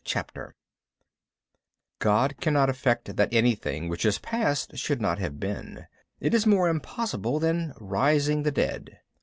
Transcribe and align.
_VIII 0.33 0.53
God 1.99 2.37
cannot 2.41 2.71
effect 2.71 3.17
that 3.17 3.31
anything 3.31 3.87
which 3.87 4.03
is 4.03 4.17
past 4.17 4.75
should 4.75 4.99
not 4.99 5.19
have 5.19 5.39
been. 5.39 5.85
It 6.19 6.33
is 6.33 6.47
more 6.47 6.69
impossible 6.69 7.37
than 7.39 7.73
rising 7.79 8.41
the 8.41 8.49
dead. 8.51 8.97